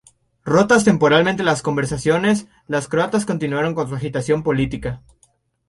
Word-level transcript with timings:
Rotas 0.43 0.83
temporalmente 0.83 1.43
las 1.43 1.61
conversaciones, 1.61 2.47
los 2.67 2.87
croatas 2.87 3.27
continuaron 3.27 3.75
con 3.75 3.87
su 3.87 3.93
agitación 3.93 4.41
política. 4.41 5.03